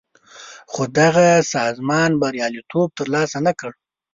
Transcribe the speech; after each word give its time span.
خو 0.71 0.81
دغه 0.99 1.27
سازمان 1.55 2.11
بریالیتوب 2.21 2.87
تر 2.97 3.07
لاسه 3.13 3.39
نه 3.45 3.53
کړ. 3.59 3.71